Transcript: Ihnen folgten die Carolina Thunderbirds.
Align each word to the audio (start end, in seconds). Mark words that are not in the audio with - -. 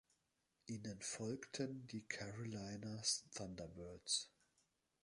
Ihnen 0.65 0.99
folgten 1.03 1.85
die 1.85 2.01
Carolina 2.07 3.03
Thunderbirds. 3.35 4.31